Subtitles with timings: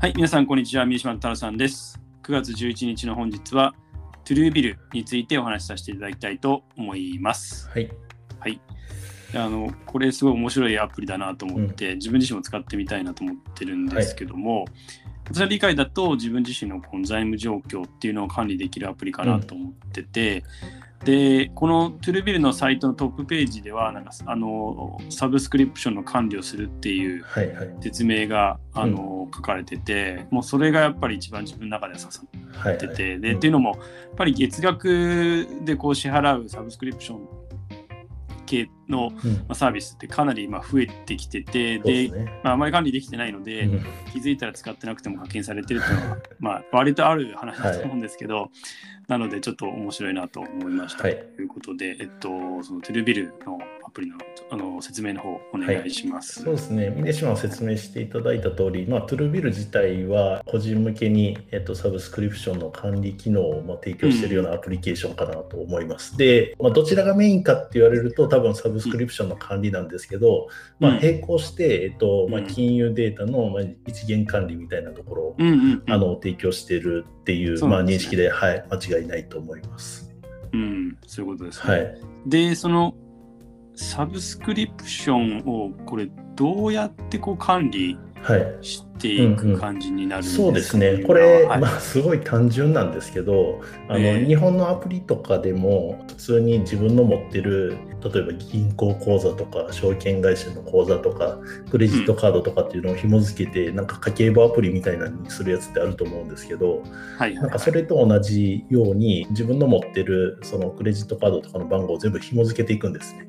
[0.00, 0.86] はい、皆さん、こんにちは。
[0.86, 2.00] 三島太郎さんです。
[2.22, 3.74] 9月11日の本日は、
[4.24, 7.68] トゥルービルについてお話しさせていただきたいと思います。
[7.68, 7.90] はい。
[8.38, 8.58] はい。
[9.34, 14.64] あのこれすごい面白いアプリだなと思って、自分自身も使ってみたいなと思ってるんですけども、
[15.32, 20.42] 私の理解だと自分自身のこの財務状況っていうのを管理できるアプリかなと思ってて、
[21.04, 27.74] でこのトゥルービルのサイトのトップページではなんかあのサブスクリプションの管理をするっていうはいはい。
[27.80, 32.22] 説明があの、書かれててもうそれがやっぱり一番自分の中では刺さ
[32.52, 33.78] はい、ってて、はいでっていうのもやっ
[34.16, 37.28] ぱり月額でこう支払うサブスクリプション
[38.44, 39.12] 系の
[39.54, 42.40] サービスってかなりまあ増えてきててそうでですね。
[42.42, 43.80] まあ、あまり管理できてないので、うん
[44.12, 48.50] 気づいたら使ってなくても課金されてるっていうのは、 まあ、割とある話だと思うんですけど、
[49.06, 52.28] なのでちょっと面白いなと思いました、はいということで、えっと、
[52.62, 54.16] その Truebill のアプリの
[54.52, 56.42] あの説明の方お願いします。
[56.42, 66.16] そうですね、峰島説明していただいた通り、まあ、 Truebill 自体は個人向けに、えっと、サブスクリプションの管理機能をまあ提供しているようなアプリケーションかなと思います。
[66.16, 71.00] で、まあ、どちらがメインかって言われると、多分サブスクリプションの管理なんですけど、まあ、うん。
[71.00, 72.46] 並行して、えっとまあ、うん。
[72.46, 75.82] 金融データのまあ一元管理みたいなところを、うんうんうん。
[75.88, 80.10] あの提供しているっていうまあ、認識で、はい、間違いないと思います。
[80.52, 81.74] うん、そういうことですね。
[81.74, 82.00] はい。
[82.26, 82.94] で、その
[83.74, 88.58] サブスクリプションをこれどうやってこう管理はい。
[88.60, 91.60] していく感じになるんですか、そうですね、これ、はい。
[91.60, 94.26] まあ、すごい単純なんですけど、あのええ。
[94.26, 101.38] 日本のアプリとかでも、普通に自分の持ってる、例えば銀行口座とか、証券会社の口座とか、
[101.70, 107.34] クレジットカードとかっていうのを紐付けて、なんか家計簿アプリみたいなのにするやつってあると思うんですけど、はいはいはい。
[107.36, 113.26] なんかそれと同じように、自分の持ってるそのクレジットカードとかの番号を全部紐付けていくんですね。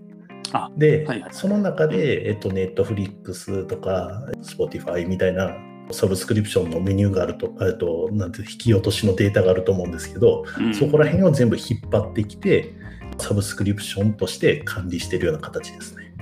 [0.54, 5.56] あで、はいはいその中で、えっと、ネットフリックスとか、Spotify みたいな
[5.92, 10.74] サブスクリプションのメニューがあると、えっと、なんて引き落としのデータがあると思うんですけど、うん。
[10.74, 12.74] そこら辺を全部引っ張ってきて、
[13.18, 16.14] サブスクリプションとして管理しているような形ですね。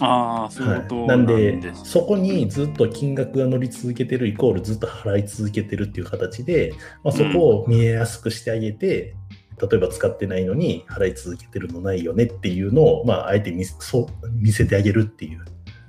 [0.00, 9.16] ああ、そういうことなんでですそこにずっと金額が乗り続けてるイコールずっと払い続けてるっていう形で、まあ、そこを見えやすくしてあげて、
[9.60, 15.44] 例えば使ってないのに払い続けてるのないよねっていうのを、まあ、あえて見せそう見せてあげるっていう。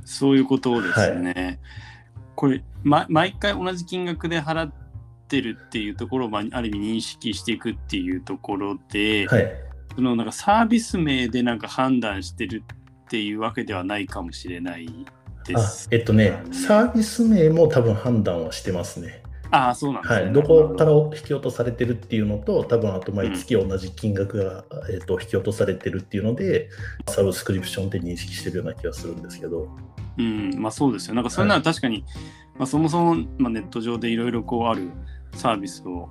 [0.06, 1.60] そういうことですね。
[2.36, 4.74] これ、ま、毎回同じ金額で払っ
[5.28, 9.52] てるっていうところを、まあ、ある意味認識していくっていうところで、はい。
[9.96, 12.64] そのなんかサービス名でなんか判断してる
[13.06, 14.88] っていうわけではないかもしれない
[15.46, 15.90] であす。
[15.92, 19.24] えっとね、サービス名も多分判断はしてますね。
[19.52, 20.22] ああ、そうなんですね。
[20.26, 26.70] はい、どこから引き落とされてるっていうのと、多分あと毎月同じ金額が、えっと引き落とされてるっていうので、
[27.08, 29.70] サブスクリプションって認識してるような気がするんですけど。
[30.18, 31.16] うん、まあそうですよ。
[31.16, 32.04] なんかそれなら確かに、
[32.58, 34.90] まあ、そもそも、まあ、ネット上でいろいろこうある
[35.34, 36.10] サービスを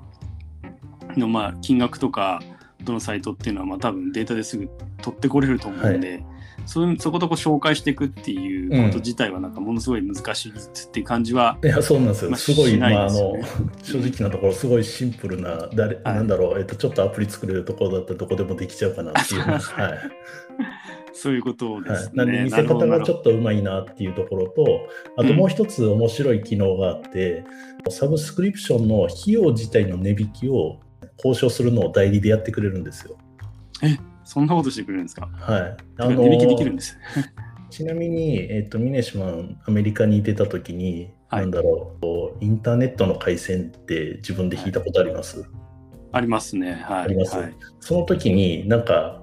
[1.17, 2.41] のまあ金額とか
[2.83, 4.69] どのサイトっていうのはまあ多分データですぐ
[5.03, 6.23] 取ってこれると思うんで、そうい
[6.77, 10.55] うそことこう紹介していくっていうこと自体はなんかものすごい難しいっ
[10.91, 12.31] ていう感じは、いや、そうなんですよ。
[12.31, 13.35] まあすごい、しないまあ、あの
[13.83, 19.41] 正直なところ、すごいシンプルな、誰、はいなんだろう、えっと、ちょっとアプリ作れるところだったらどこでもできちゃうかなっていう。
[19.49, 19.59] はい。
[21.13, 22.13] そういうことではいす、ね。
[22.15, 27.45] なんで見せ方がちょっっとうまいなっていうところと、あともう一つ面白い機能があって、
[27.89, 30.81] サブスクリプションの費用自体の値引きを
[31.17, 33.17] 交渉するのを代理でやってくれるんですよ。
[34.29, 35.27] そんなことしてくれるんですか？
[35.41, 35.77] はい。
[36.01, 36.99] あ値引きできるんです。
[37.71, 45.45] ちなみに、えっと、ミネシマン、アメリカにいてた時に、はいなんだろう、インターネットの回線って自分で引いたことあります、
[46.13, 46.75] ありますね。
[46.75, 47.05] はい。
[47.05, 47.39] あります？
[47.39, 49.23] はい、その時になんか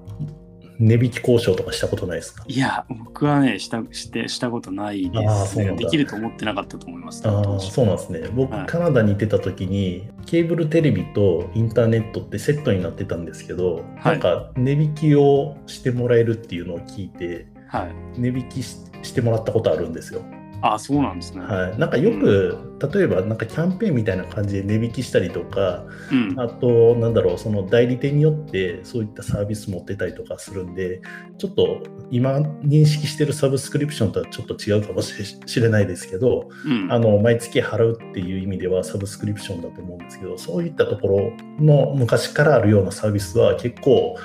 [0.80, 2.44] 値引き交渉とかしたことないですか？
[2.48, 5.72] いや、僕はね、したしてしたことないですね。
[5.76, 7.28] できると思ってなかったと思います。
[7.28, 18.20] ああそうなんですね僕、はいカナダにいてた時にケーブルテレビとインターネットってセットになってたんですけど、はいなんか値引きをしてもらえるっていうのを聞いてはい。
[18.20, 20.22] 値引きししてもらったことあるんですよ、
[20.62, 21.42] あ、そうなんですね。
[21.42, 26.40] はい、なんかよく、例えばなんかキャンペーンみたいな感じで値引きしたりとかうん。
[26.40, 31.02] あと、なんだろう、その代理店によってそういったサービス持ってたりとかするんで、
[31.38, 44.16] ちょっと今認識してるサブスクリプションとはちょっと違うかもししれないですけど、うんあの毎月払うっていう意味ではサブスクリプションだと思うんですけど、そういったところの昔からあるようなサービスは結構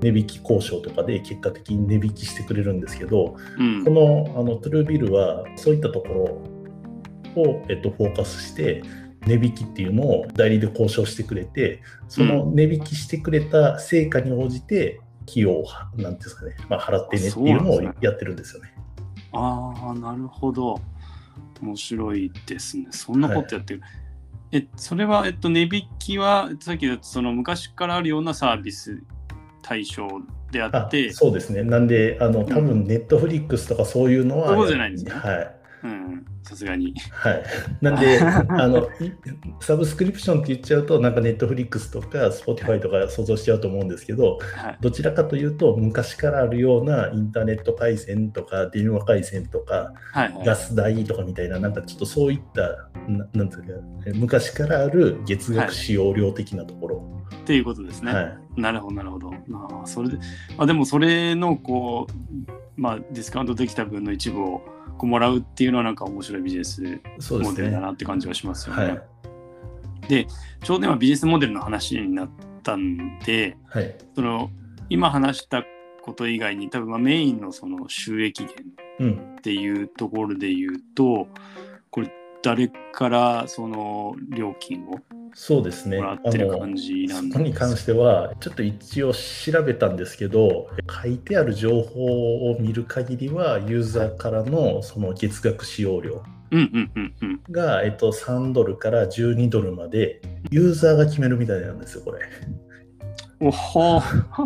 [0.00, 6.57] 値引き交渉とかで結果的に値引きしてくれるんですけど、うんこのあのトゥルービルはそういったところ
[7.36, 8.82] を、えっと、フォーカスして
[9.26, 18.74] 値引きっていうのを代理で交渉してくれてその値引きしてくれた成果に応じて費用をはなんていうんですかね、まあ、払ってねっていうのをやってるんですよね。
[19.32, 20.80] ああ、なるほど。
[21.60, 22.86] 面白いですね。
[22.90, 23.82] そんなことやってる。
[24.52, 29.02] え、それは、えっと、値引きは、さっき言ったその昔からあるようなサービス
[29.62, 30.08] 対象
[30.50, 31.62] でああって、そうですね。
[31.62, 35.54] なんで、あの、多分ネットフリックスとかそういうのは、そうじゃないんですねはい。
[35.84, 36.94] うん、さすがに。
[37.10, 37.42] はい。
[37.82, 39.12] なんで、 あの、い
[39.60, 44.78] サブスクリプションって言っちゃうと、なんかネットフリックスとか、 Spotify とか想像しちゃうと思うんですけど、はい。
[44.80, 50.46] どちらかというと、昔からあるようなインターネット回線とか、電話回線とか、はい、はい。
[50.46, 53.72] ガス代とかみたいな、なんかちょっとそういった、ななんていうか、
[54.06, 57.24] え昔からある月額使用料的なところ。
[57.42, 58.12] っていうことですね。
[58.12, 58.60] はい。
[58.60, 59.30] なるほど、なるほど。
[59.46, 60.16] まあ、それで、
[60.56, 64.62] まあ、でもそれの、こう、まあ、ディスカウントできた分の一部を
[64.96, 66.82] こうもらうっていうのは、なんか面白いビジネス。
[67.30, 68.84] モデルだなって感じはしますよね。
[68.84, 70.26] はい。
[70.62, 72.28] ちょうど今、ビジネスモデルの話になっ
[72.62, 73.94] たんで、はい。
[74.14, 74.50] その
[74.90, 75.64] 今話した
[76.02, 78.64] こと以外に多分まあメインのその収益源
[79.00, 79.36] うん。
[79.38, 81.28] っていうところで言うと
[81.90, 82.12] これ
[82.42, 84.98] 誰からその料金を
[85.34, 85.98] そうですね。
[85.98, 90.68] もらってる感じなそこに関しては、ちょっと一応調べたんですけど、
[91.02, 97.40] 書いてある情報を見る限りは、ユーザーからのその月額使用料うんうんうんうん。
[97.50, 100.20] が、えっと、3ドルから12ドルまで、
[100.50, 102.20] ユーザーが決めるみたいなんですよ、これ。
[103.40, 104.00] おほ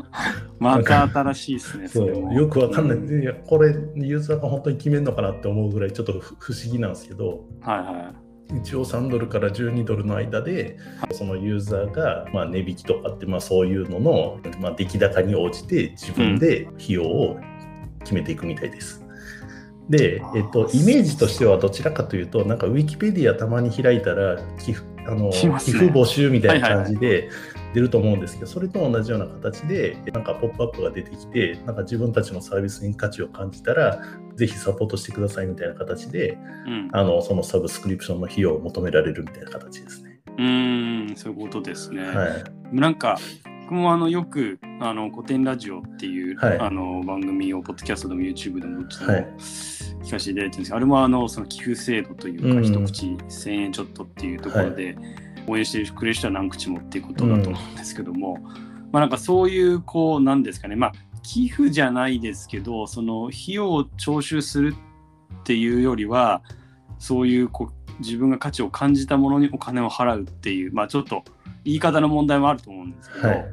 [0.60, 8.12] また新しいですねそうよくわかんない、いやこれ、ユーザーが本当に決めるのかなって思うぐらい、ちょっと不不思議なんですけど、はいは
[8.60, 10.78] 一応3ドルから12ドルの間で、
[11.12, 17.38] そのユーザーが、まあ、値引きとかって、まあ、そういうのの、まあ、出来高に応じて自分で費用を
[18.00, 19.04] 決めていくみたいです。
[19.88, 25.32] で、えっと、イメージとしてはどちらかというと、なんかウィキペディアたまに開いたら寄付あの、ね。
[25.32, 27.30] 寄付募集みたいな感じはで
[27.74, 34.00] 出ると思うんですけど、それと同じような形で、なんかポップアップが出てきて、なんか自分たちのサービスに価値を感じたら、
[34.36, 36.88] ぜひサポートしてくださいみたいな形で、いうん。
[36.92, 40.20] あのそのサブスクリプションの費用を求められるみたいな形ですね。
[40.38, 42.44] うーんそういうことですね、はい。
[42.72, 43.18] なんか
[43.62, 46.58] 僕もあのよくあの古典ラジオっていう、はい。
[46.58, 49.22] あの番組をポッドキャストでも YouTube でもどっちでもはい。
[50.02, 52.64] 聞かせていただいてるんですけど、あれもあのその寄付制度というか、うん。
[52.64, 54.96] 一口1000円ちょっとっていうところで、
[55.46, 58.38] 応援してくれる人は何口もっていうことだと思うんですけども、
[58.92, 60.92] まあなんかそういうこうなんですかねまあ
[61.22, 64.74] 寄付じゃないですけどその費用を徴収する
[65.40, 66.42] っていうよりは
[66.98, 71.22] そういうこう自分が価値を感じたものにお金を払うっていうまあちょっと
[71.64, 73.44] 言い方の問題もあると思うんですけど、はい。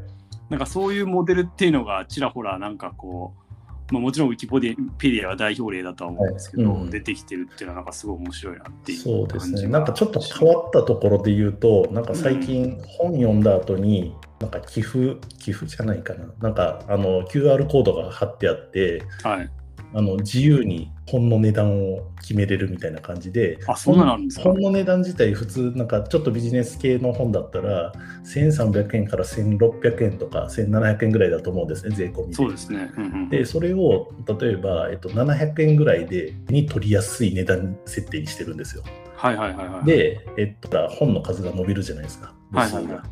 [0.49, 3.48] なんかそういうモデルっていうのがちらほらなんかこう、
[3.91, 9.67] まあ、もちろんウィキペディアは代表例だとは思うんですけど、はいうん出てきてるっていうのはなんかすごい面白いなっていうそうですね。
[9.67, 16.25] なんかちょっと変わったところで言うと、なんか最近本読んだ後に、なんか寄付、寄付じゃないかな。
[16.39, 19.49] なんかあの QR コードが貼ってあって、はい。
[19.93, 24.43] あの自由に本の値段を決めれるみたいな感じで、あそんなんですか？
[24.43, 27.91] 本の値段自体普通なんかちょっとビジネス系の本だったら
[28.25, 32.33] 1300円から1600円とか1700円ぐらいだと思うんですね税込みで。
[32.35, 32.91] そうですね。
[32.97, 38.83] うんうん、でそれを例えば、えっと、700円ぐらいでに取りやすい値段設定にしてるんですよ。
[39.15, 43.03] はいはいはいはい。、で、えっと、本の数が伸びるじゃないですかはいはいは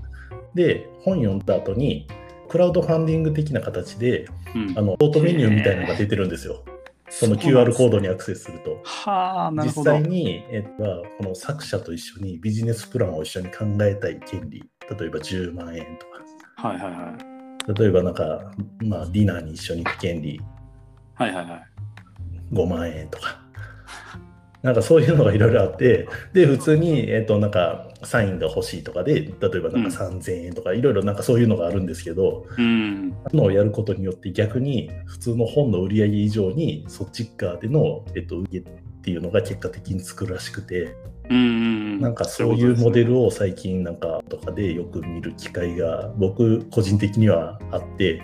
[0.53, 2.07] で本読んだ後に
[2.49, 4.77] クラウドファンディング的な形でうん。
[4.77, 6.63] あのオートメニューみたいなのが出てるんですよ。
[7.09, 8.81] その QR コードにアクセスすると。
[8.83, 9.91] はあ、なる実ほど。
[9.91, 16.05] 際に、えっと、この作者と一緒にビジネスプランを一緒に考えたい権利、例えば10万円と
[16.61, 17.79] か、はいはいはい。
[17.79, 20.41] 例えばなんか、まあ、ディナーに一緒に行く権利。
[21.15, 21.61] はいはいはい。
[22.53, 23.41] 5万円とか、
[24.63, 33.09] なんかそういうのがいろいろあって、で、普通に、えっと、なんか、サインが欲しいとかで、例えばなんか3000円とか、いろいろなんかそういうのがあるんですけど、うん。
[33.33, 40.95] のをやることによって逆に普通の本の売り上げ以上にそっち側での、えっと、売り上げっていうのが結果的につくらしくて、
[41.29, 42.01] うんうん。
[42.01, 43.11] なんかそういうモデル。
[43.11, 48.21] ルを最近なんかとかでよく見る機会が僕個人的にはあって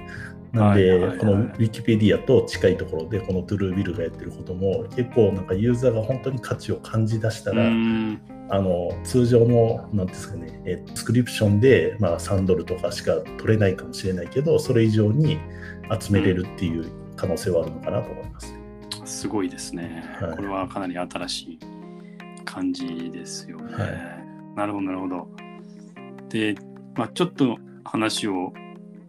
[0.54, 8.22] なんでこのウィキペディアと近いところでこのトゥルービルがやってることも結構なんかユーザーが本当に価値を感じ出したうらん。
[8.50, 15.40] あの通常のなんですかねえスクリプションでまあ3ドルとかしか取れないかもしれないけどそれ以上に
[16.00, 18.54] 集めれるっていう可能性はあるのかなと思います。
[19.06, 21.60] すごいですね、はいこれはかなり新しい
[22.46, 23.74] 感じですよね。
[23.74, 24.24] はい
[24.56, 25.28] なるほど、なるほど。
[26.30, 26.56] で、
[26.96, 28.54] まあ、ちょっと話を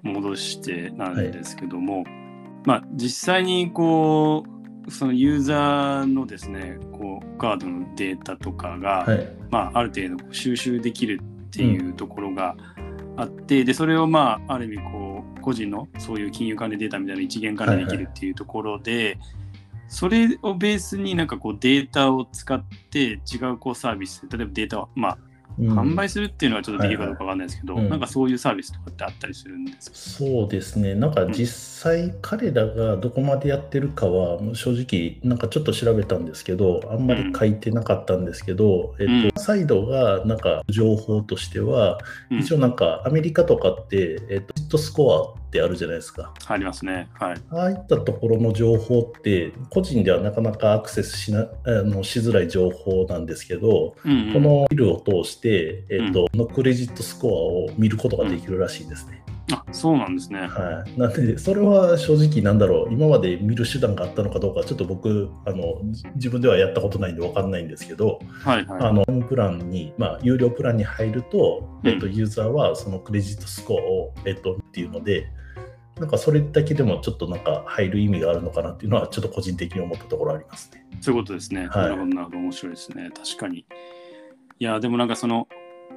[0.04, 2.04] 戻してなんですけども、
[2.64, 4.44] まあ、実際にこ
[4.86, 12.54] う、そのユーザーのですね、こうカードのデータとかが、はい、まあ、ある程度収集できるっていうところが
[13.16, 19.18] あって、でそれをまあある意味こう個人のそういう金融管理データみたいな一元管理できるっていうところで、
[19.88, 27.86] それをベースになんかこうデータを使って違うこうサービス、例えばデータを、まあ、うん販売するっていうのはちょっとできるかどうかわかんないですけど、はいはい。
[27.86, 29.96] うんなんかそういうサービスとかってあったりするんですか？
[29.96, 31.46] そうですね、なんか実
[31.82, 41.98] 際、彼らがどこまでやってるかは、正直、なんかちょっと調べたんですけど、あんまり書いてなかったんですけど、えっと、サイドがなんか情報としては、
[42.30, 42.38] うん。
[42.40, 46.34] 一応なんかアメリカとかって、えっと、ヒットスコアってあるじゃないですか。
[46.46, 47.08] ありますね。
[47.14, 47.36] はい。
[47.50, 54.32] ああいったところの情報って、個人ではなかなかアクセスしなあのしづらい情報なんですけど、うんうん。
[54.32, 59.24] このビルを通して、えっとのクレジットスコアを見ることができるらしいですね。
[59.52, 60.40] あそうなんですね。
[60.40, 68.82] はい、なんで、それは正直、なんだろう、今まで見る手段があったのかどうか、ちょっと僕、あのじ自分ではやったことないんで分かんないんですけど、はいはい。
[68.82, 75.28] あのプランに、まあ、有料プランに入ると、うんえっと、ユーザーはそのクレジットスコアを、えっと、っていうので、
[76.00, 80.86] なんかそれだけでもちょっとなんか入る意味があるのかなっていうのは、ちょっと個人的に思ったところありますね。
[81.02, 81.68] そういうことですね。
[81.68, 82.38] はいなるほど。
[82.38, 83.10] 面白いですね。
[83.14, 83.66] 確かに。
[84.58, 85.48] いや、でもなんかその、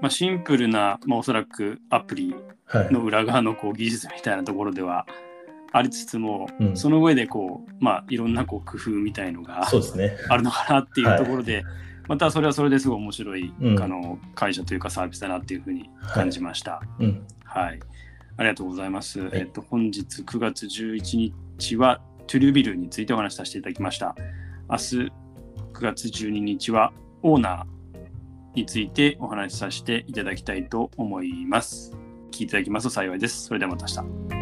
[0.01, 2.35] まあ、シンプルな、まあ、おそらくアプリ
[2.65, 2.91] はい。
[2.91, 5.05] の裏側のこう技術みたいなところでは
[5.71, 9.67] ありつつも、うんその上でこう、まあ、いろんなこう工夫みたいのが。
[10.29, 11.63] あるのかなっていうところで、
[12.07, 16.81] またそれはそれですごい面白い、うんあの会社というかサービスだなっていうふうに感じました。
[16.99, 17.25] うん。
[17.43, 17.79] はい。
[18.37, 19.19] ありがとうございます。
[19.33, 24.15] えっと、本日9月11日はトゥルービルについてお話しさせていただきました。
[24.69, 25.11] 明日9
[25.81, 27.76] 月12日はオーナー
[28.57, 31.95] についてお話しさせていただきたいと思います。
[32.31, 33.45] 聞いていただきますと幸いです。
[33.45, 34.36] それではまた明日。